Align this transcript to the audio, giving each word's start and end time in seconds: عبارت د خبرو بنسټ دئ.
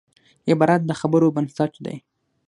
عبارت 0.51 0.81
د 0.85 0.91
خبرو 0.99 1.33
بنسټ 1.35 1.73
دئ. 1.85 1.97